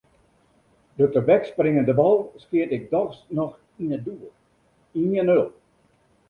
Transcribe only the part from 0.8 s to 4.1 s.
De tebekspringende bal skeat ik dochs noch yn it